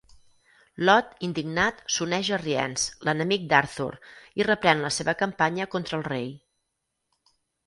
Lot, 0.89 1.11
indignat, 1.27 1.83
s'uneix 1.95 2.31
a 2.37 2.39
Rience, 2.43 2.87
l'enemic 3.09 3.45
d'Arthur, 3.53 3.91
i 4.41 4.49
reprèn 4.49 4.83
la 4.87 4.93
seva 4.97 5.17
campanya 5.21 5.69
contra 5.77 6.01
el 6.01 6.09
rei. 6.11 6.27